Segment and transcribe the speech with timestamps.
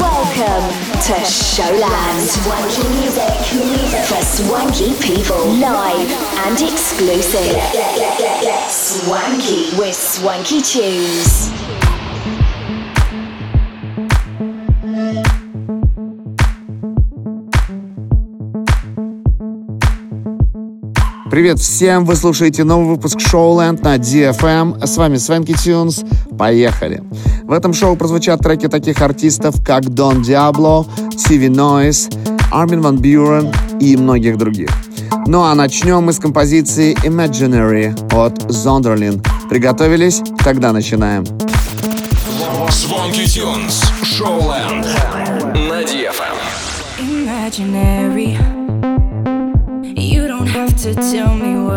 [0.00, 0.68] Welcome
[1.02, 2.20] to Showland.
[2.22, 5.44] Swanky music, music for swanky people.
[5.46, 6.10] Live
[6.46, 7.56] and exclusive.
[8.70, 11.50] Swanky with swanky tunes.
[21.38, 22.04] Привет всем!
[22.04, 24.74] Вы слушаете новый выпуск Showland на DFM.
[24.74, 24.82] Эм.
[24.84, 26.02] С вами Свенки Тюнс.
[26.36, 27.00] Поехали!
[27.44, 30.84] В этом шоу прозвучат треки таких артистов, как Дон Диабло,
[31.16, 32.08] Сиви Нойс,
[32.50, 34.68] Армин Ван Бюрен и многих других.
[35.28, 39.22] Ну а начнем мы с композиции Imaginary от Зондерлин.
[39.48, 40.20] Приготовились?
[40.42, 41.24] Тогда начинаем.
[42.68, 43.84] Звонки Тюнс.
[44.02, 44.88] Showland
[45.54, 46.34] На DFM.
[46.98, 47.28] Эм.
[47.28, 48.47] Imaginary.
[50.94, 51.67] to tell me why.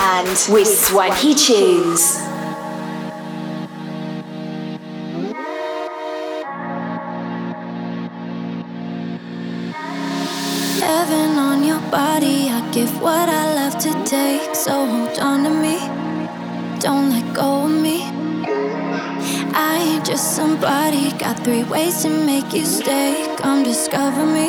[0.00, 2.16] Land with Swanky Tunes.
[10.80, 14.54] Heaven on your body, I give what I love to take.
[14.54, 15.76] So hold on to me,
[16.80, 17.98] don't let go of me.
[19.52, 23.36] I ain't just somebody, got three ways to make you stay.
[23.36, 24.48] Come discover me,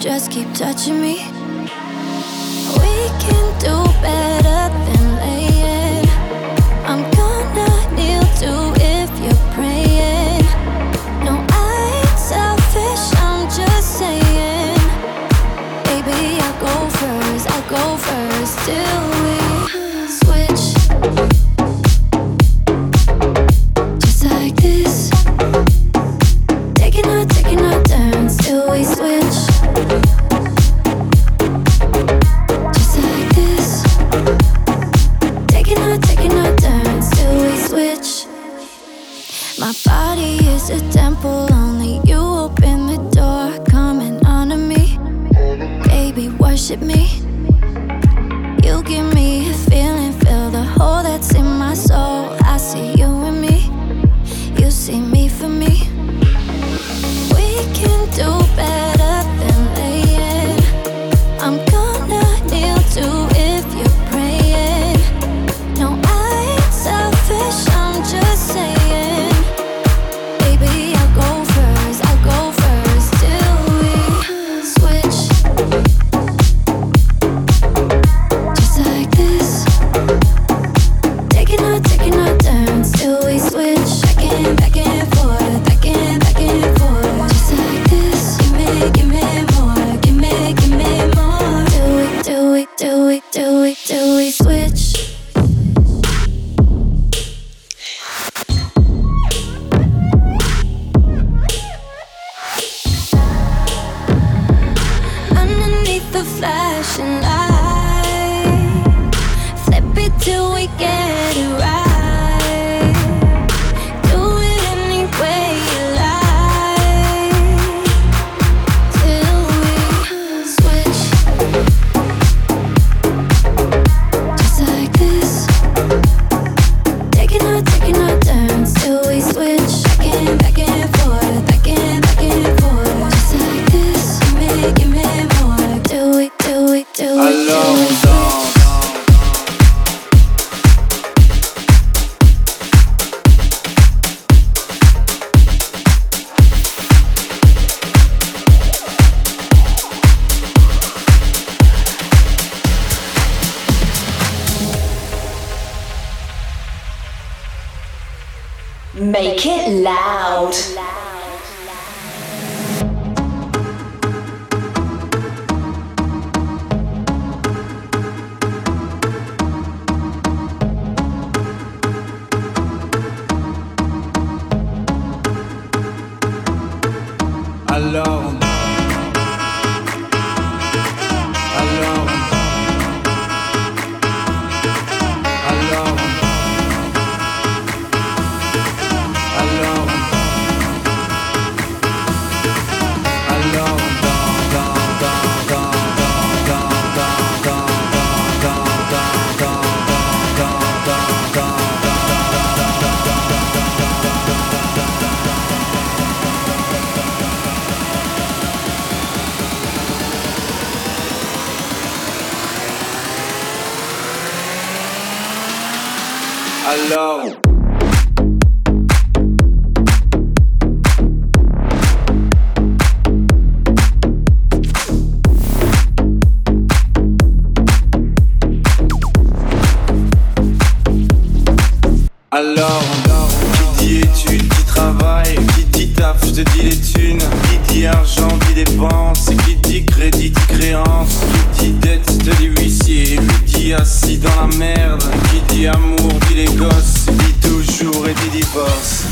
[0.00, 1.39] just keep touching me.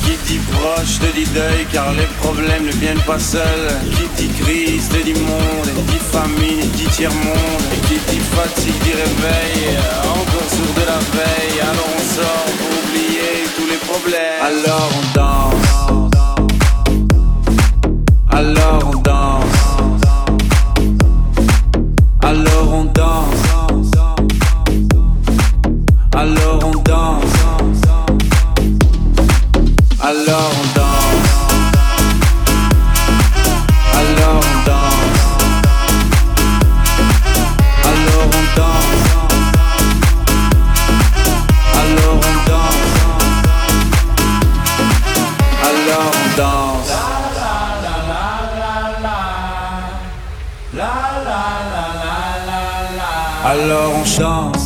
[0.08, 3.68] Qui dit proche te dit deuil car les problèmes ne viennent pas seuls.
[3.94, 7.62] Qui dit crise te dit monde, et dit famine et dit tiers-monde.
[7.74, 11.60] Et qui dit fatigue dit réveil, encore sourd de la veille.
[11.60, 14.40] Alors on sort pour oublier tous les problèmes.
[14.40, 15.68] Alors on danse.
[18.30, 19.60] Alors on danse.
[22.22, 23.42] Alors on danse.
[26.14, 27.37] Alors on danse.
[30.08, 31.28] Alors on danse.
[33.92, 35.20] Alors on danse.
[37.84, 39.04] Alors on danse.
[41.74, 42.88] Alors on danse.
[45.68, 46.90] Alors on danse.
[53.44, 54.57] Alors on chante.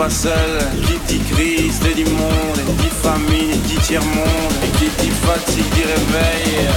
[0.00, 0.58] pas seul.
[0.86, 4.54] Qui dit crise, dit monde, dit famine, dit tiers-monde.
[4.64, 6.69] Et qui dit fatigue, dit réveil.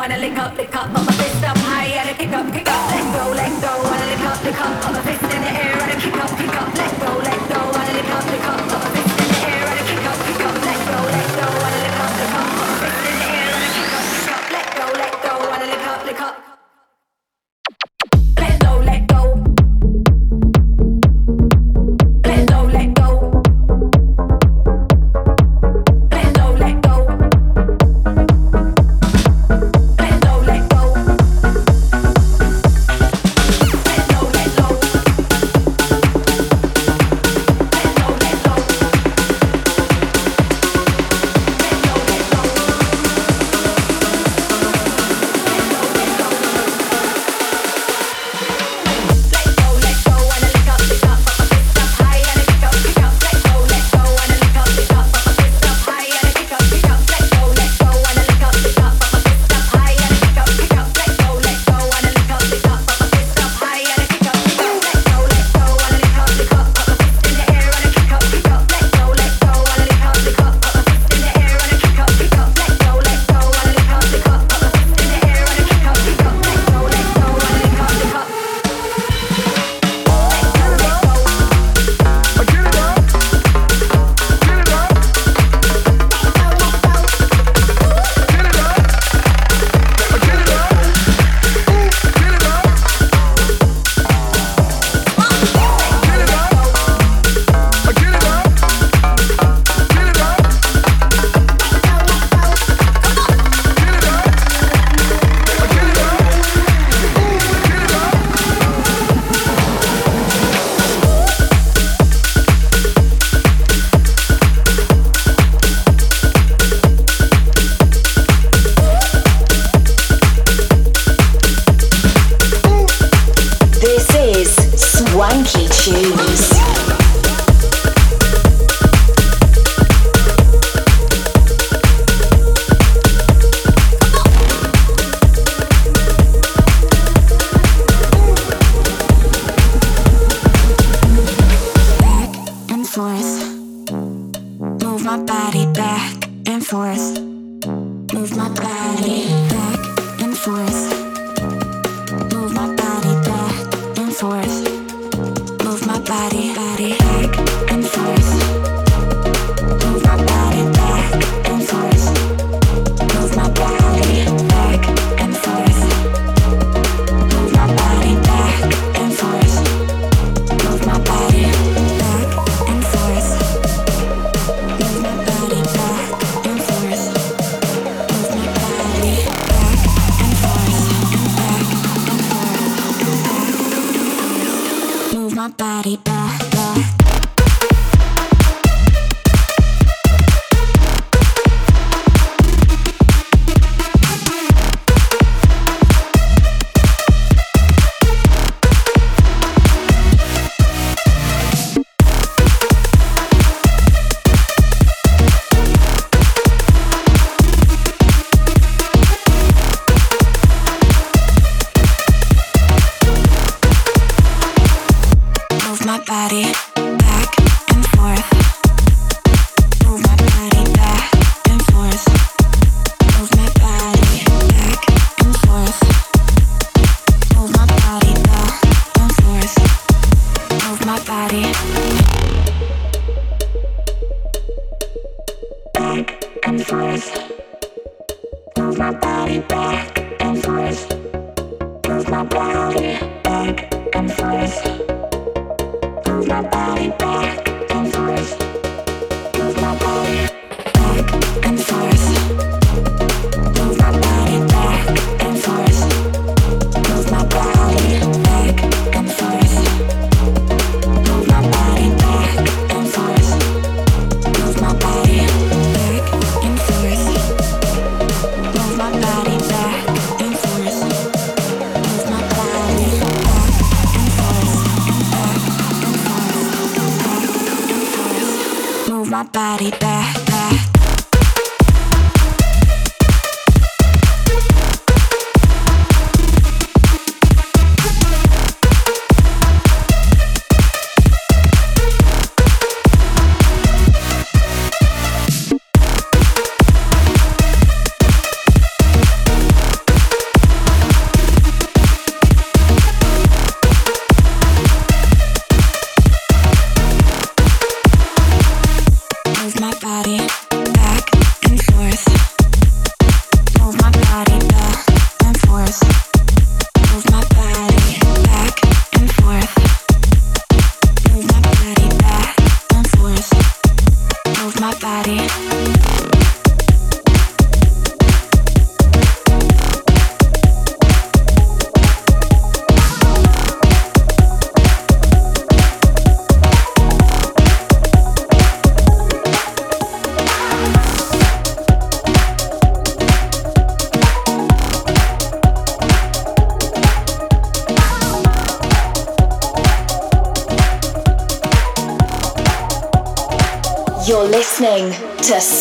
[0.00, 1.09] wanna lick up, lick up,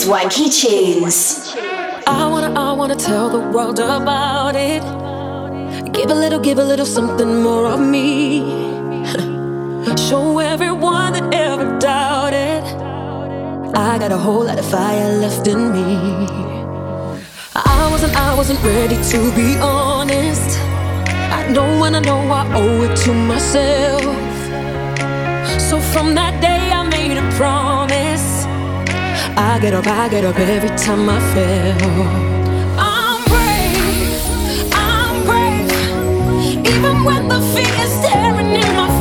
[0.09, 1.53] Swanky Tunes.
[2.07, 4.81] I wanna, I wanna tell the world about it.
[5.93, 8.39] Give a little, give a little something more of me.
[10.09, 12.63] Show everyone that ever doubted.
[13.77, 16.25] I got a whole lot of fire left in me.
[17.53, 20.57] I wasn't, I wasn't ready to be honest.
[21.37, 24.01] I know when I know I owe it to myself.
[25.69, 27.78] So from that day I made a promise.
[29.41, 31.77] I get up, I get up every time I fail.
[32.77, 38.98] I'm brave, I'm brave, even when the fear is staring in my face.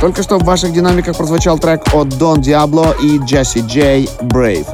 [0.00, 4.66] Только что в ваших динамиках прозвучал трек от Don Diablo и Jesse J Brave.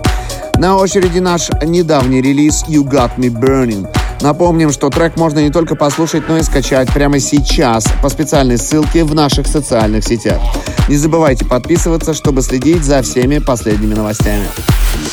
[0.57, 3.87] На очереди наш недавний релиз You Got Me Burning.
[4.23, 9.05] Напомним, что трек можно не только послушать, но и скачать прямо сейчас по специальной ссылке
[9.05, 10.40] в наших социальных сетях.
[10.88, 14.47] Не забывайте подписываться, чтобы следить за всеми последними новостями.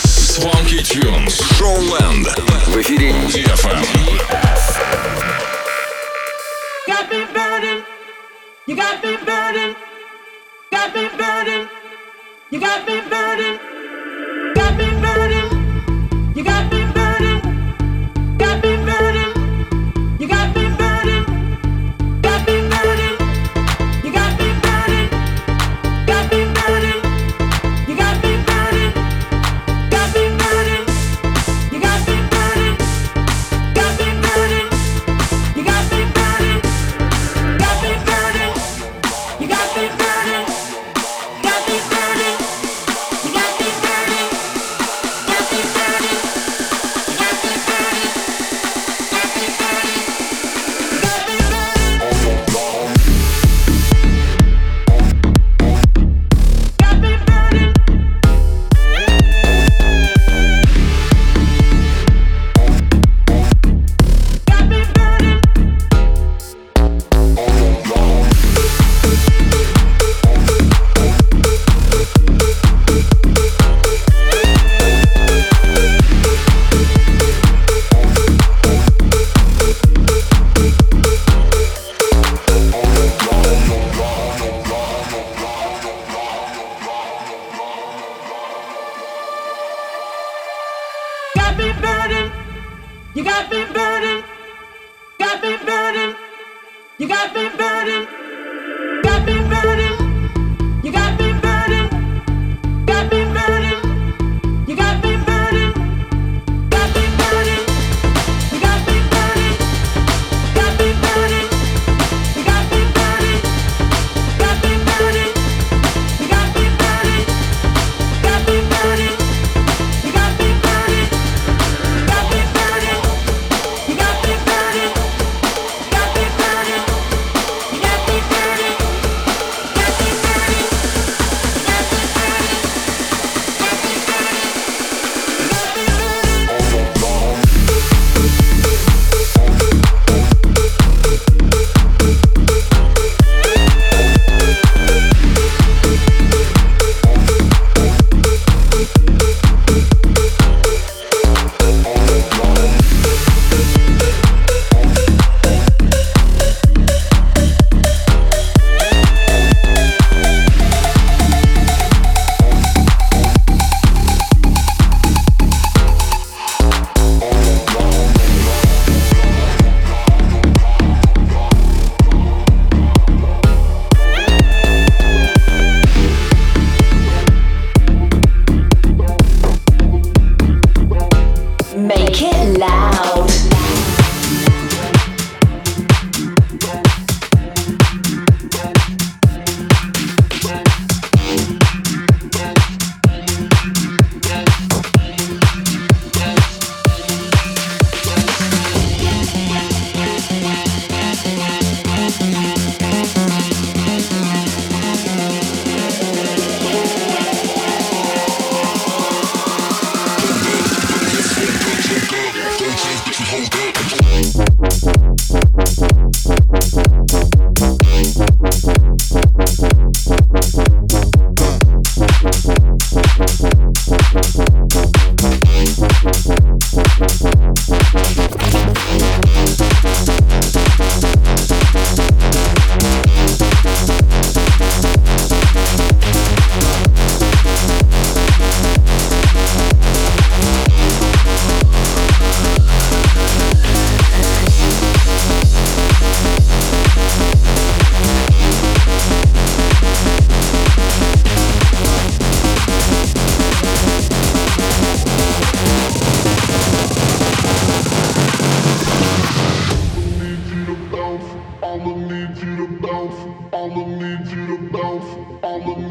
[0.06, 1.42] Swanky Tunes.
[1.60, 2.30] Showland.
[2.68, 3.84] В эфире DFM.
[6.88, 8.01] Got me burning.
[8.72, 9.76] You got me burning.
[10.72, 11.68] Got me burning.
[12.52, 13.60] You got me burning.
[14.56, 16.34] Got me burning.
[16.34, 16.81] You got me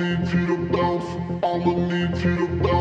[0.00, 1.04] need you to bounce.
[1.44, 2.79] I'ma need you to bounce.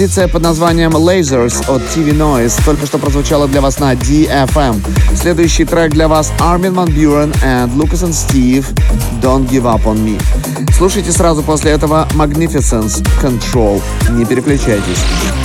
[0.00, 4.80] Композиция под названием Lasers от TV Noise только что прозвучала для вас на DFM.
[5.14, 8.64] Следующий трек для вас Armin Van Buren and Lucas and Steve
[9.20, 10.18] Don't Give Up On Me.
[10.74, 13.82] Слушайте сразу после этого Magnificence Control.
[14.12, 15.00] Не переключайтесь.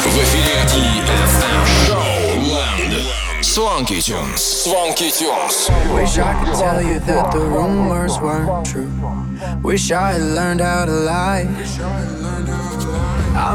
[0.05, 3.41] В эфире DFM Showland.
[3.41, 4.37] Swanky Tunes.
[4.37, 5.69] Swanky Tunes.
[5.93, 8.89] Wish I could tell you that the rumors weren't true.
[9.63, 11.45] Wish I had learned how to lie.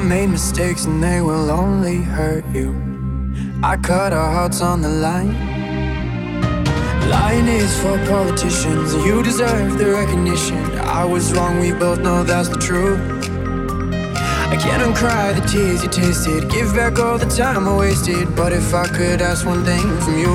[0.00, 2.74] I made mistakes and they will only hurt you.
[3.62, 5.34] I cut our hearts on the line.
[7.10, 10.56] Lying is for politicians, you deserve the recognition.
[10.78, 12.98] I was wrong, we both know that's the truth.
[14.48, 18.34] I can't uncry the tears you tasted, give back all the time I wasted.
[18.34, 20.34] But if I could ask one thing from you,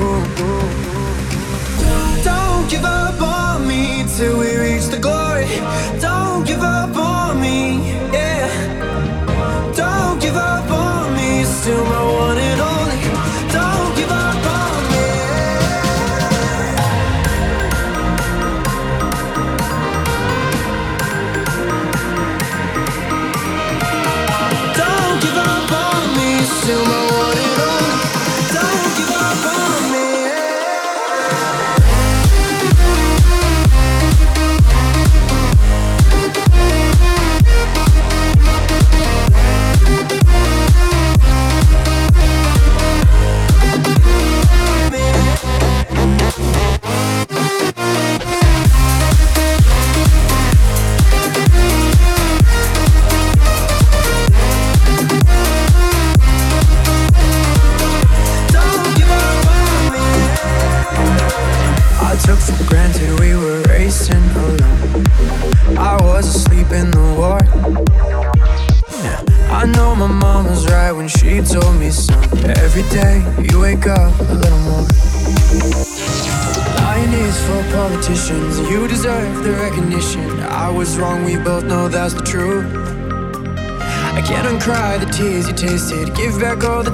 [2.23, 5.47] don't give up on me till we reach the glory.
[5.99, 8.34] Don't give up on me, yeah.
[11.65, 12.74] Still my one and only.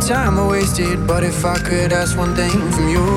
[0.08, 1.06] Time I wasted.
[1.08, 3.11] But if I could ask one thing from you,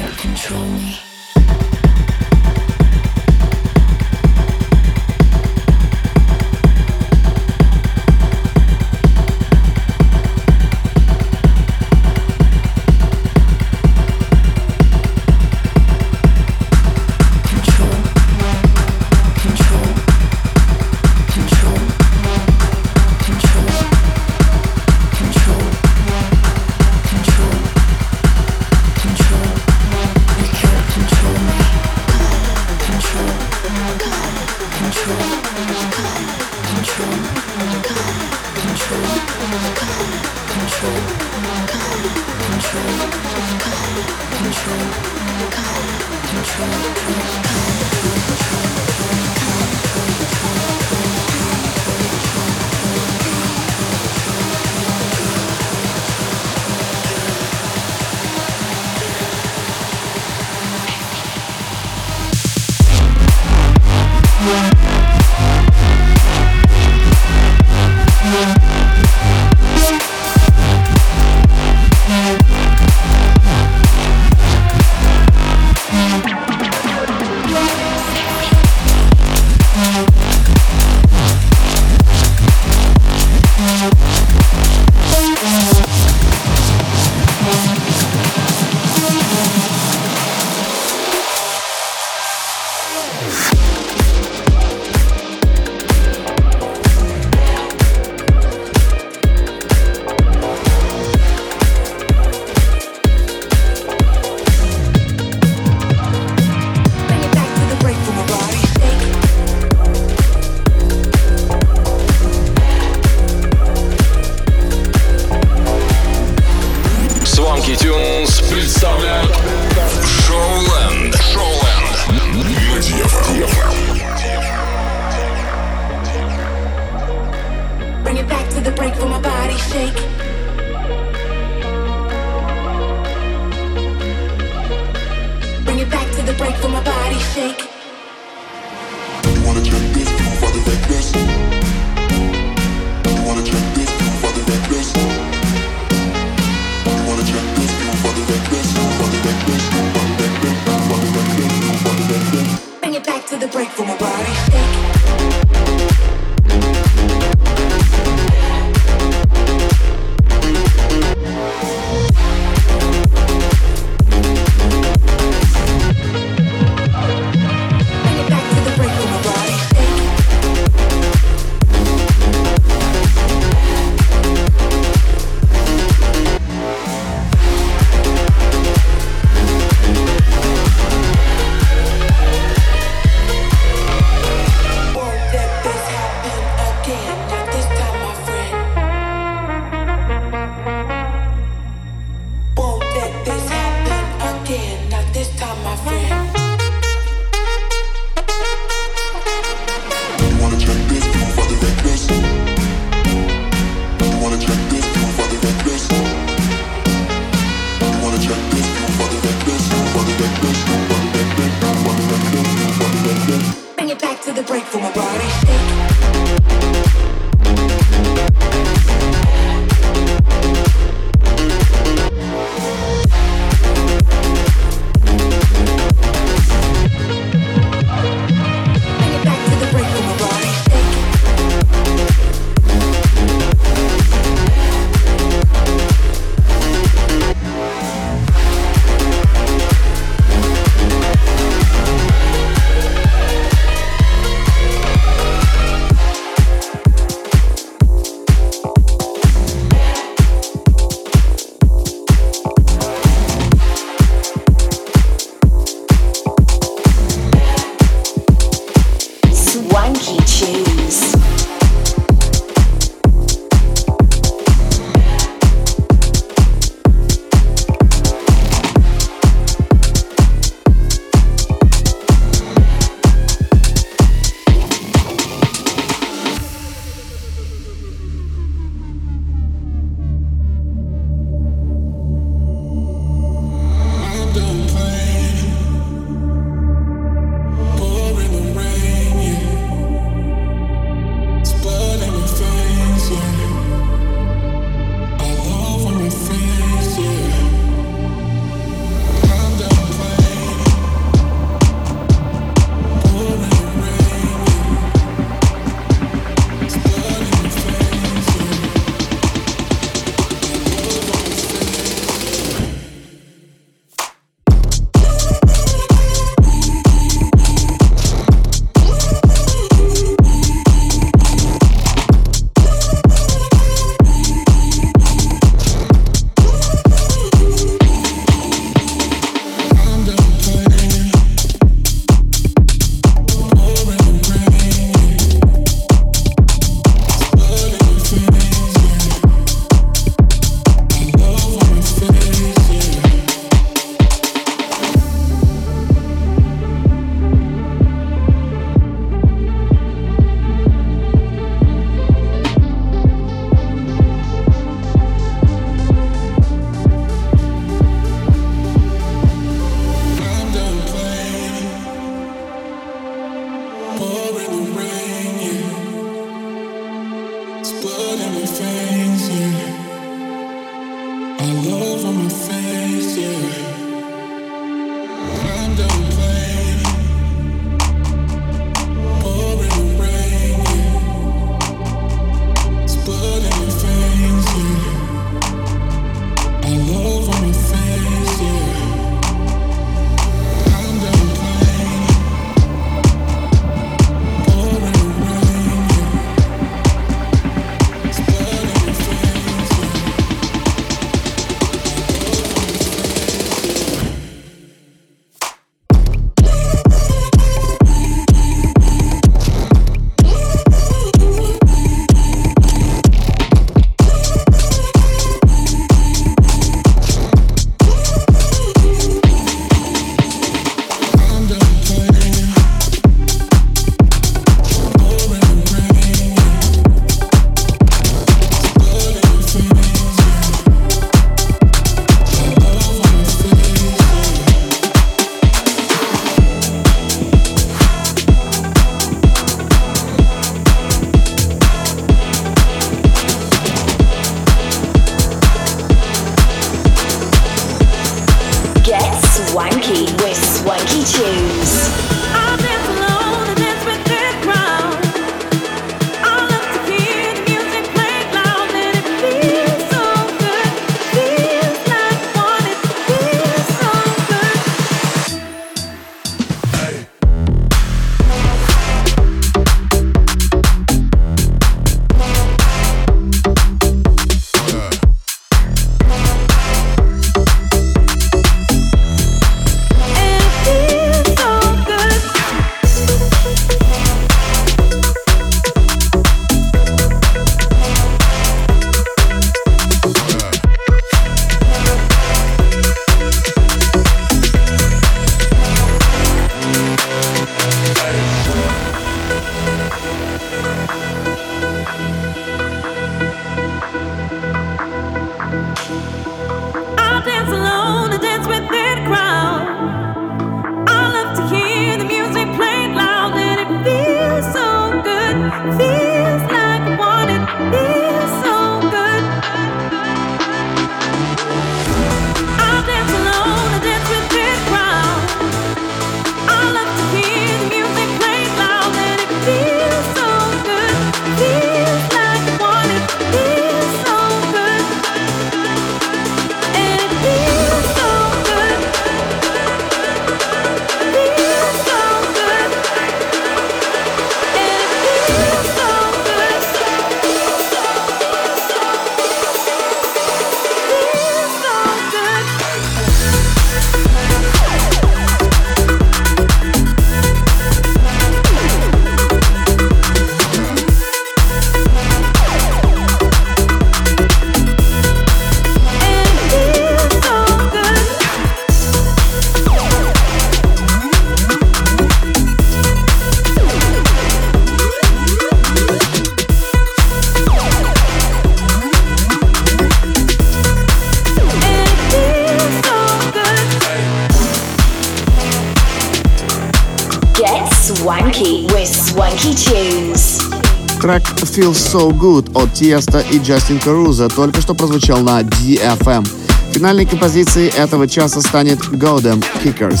[591.54, 596.26] Feels So Good от Тиеста и Джастин Каруза только что прозвучал на DFM.
[596.72, 600.00] Финальной композицией этого часа станет Godem Kickers.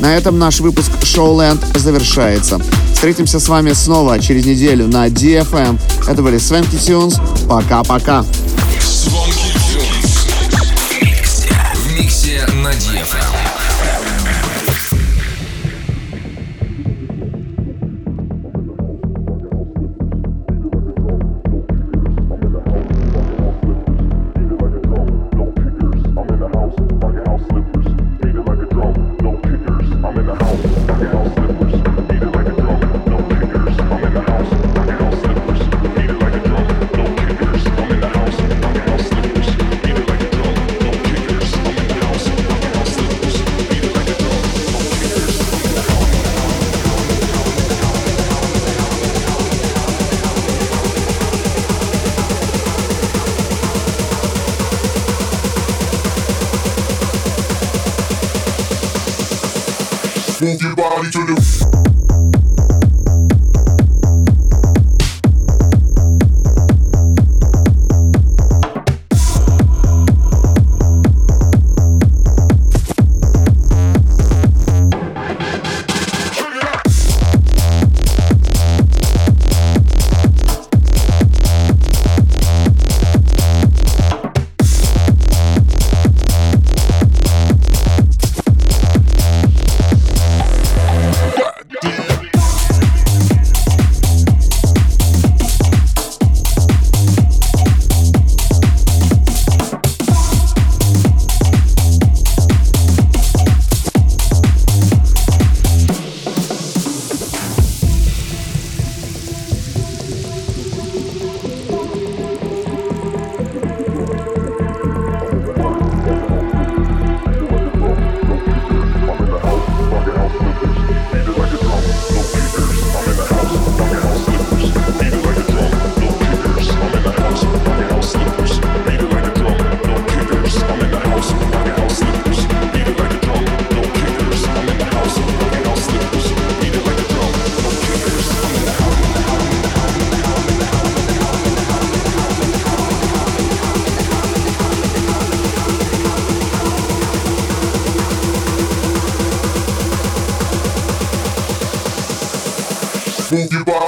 [0.00, 2.60] На этом наш выпуск Showland завершается.
[2.92, 5.80] Встретимся с вами снова через неделю на DFM.
[6.06, 7.16] Это были Свенки Тюнс.
[7.48, 8.22] Пока-пока.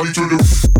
[0.04, 0.73] Body to the